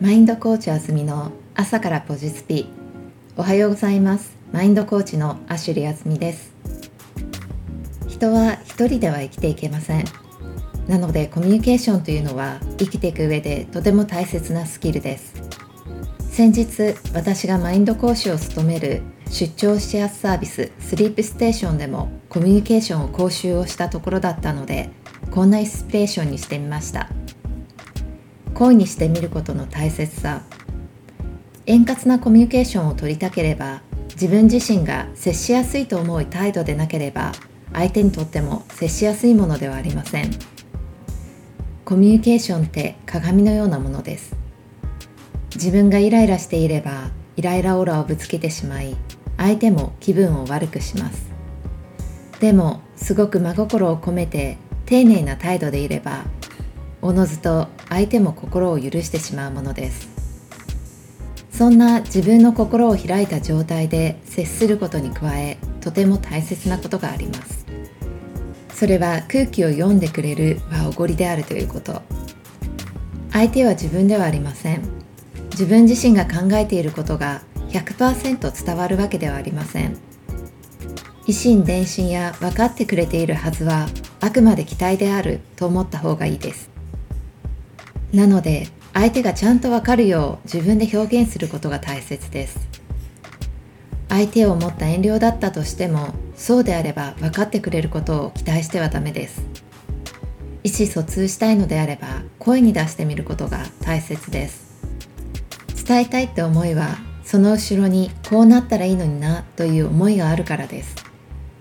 [0.00, 2.66] マインドコーチあずみの朝からポジスピ。
[3.36, 4.34] おはようございます。
[4.50, 6.54] マインドコーチのアシュリーあずみです。
[8.08, 10.06] 人は一人では生きていけません。
[10.88, 15.34] なのでコミュニケーションというのは生きていく上でとても大切なスキルです。
[16.30, 24.88] 先日私がマインド講師を務める出張シェアサービススリープステーションでもコミュニケーションを講習をしたところだったので
[25.30, 27.10] こんなインスピレーションにしてみました。
[28.60, 30.42] 恋にしてみることの大切さ。
[31.64, 37.32] 円滑なコミュニケーションを取りたければ自分自身が接しやすいと思う態度でなければ
[37.72, 40.30] 相手にとっても接しやすいものではありません。
[41.86, 44.36] コミュニケーションって鏡のようなものです。
[45.54, 48.94] 自分がイライラしていればイライラオーラをぶつけてしまい
[49.38, 51.30] 相手も気分を悪くします。
[52.40, 56.24] でもすごく真心を込めて丁寧な態度でいれば
[57.02, 60.08] おのずと相手も心を許してしまうものです。
[61.50, 67.66] そんな自分の心を開いた状態で接することに加えとても大切なことがあります。
[68.74, 72.02] それは空気を読んでくれるはおごりであるということ。
[73.30, 74.82] 相手は自分ではありません。
[75.50, 79.98] 自分自身が考えていることが100%伝わるわけではありません。
[81.26, 83.86] 維心伝心や分かってくれているはずは
[84.20, 86.70] あくまで期待であると思った方がいいです。
[88.12, 92.58] なので相手がちゃんと分かるよう自分で表現することが大切です。
[94.08, 99.42] 相手を持った遠慮だったとしてもそうであれば分かってくれることを期待してはダメです。
[100.64, 104.70] 意思疎通したいのであれば声に出してみることが大切です。
[105.86, 110.96] 伝えたいって思いはその後ろにこうなったらいいのになという思いがあるからです。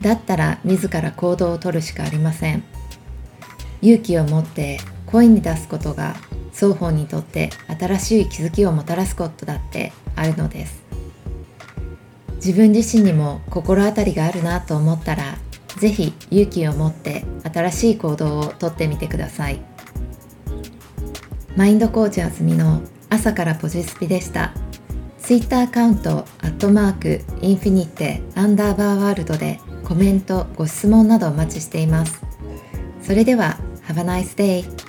[0.00, 2.62] だったら自ら行動をとるしかありません。
[3.82, 6.14] 勇気を持って声に出すことが
[6.56, 10.82] 双方にとって新しい気づきをもたらすことだってあるのです
[12.36, 15.36] 自分自身にも心当たりがあるなと思ったら
[15.78, 19.60] 是非勇気を持って新しい行動をとってみてください
[21.54, 24.52] マインドコーチあずみの朝からポジスピでした。
[25.18, 32.22] Twitter アカウント、アットマーク、インフィニテ、アンダーバーワールドでコメント、ご質問などお待ちしています。
[33.02, 33.58] それでは、
[33.88, 34.85] Have a nice day!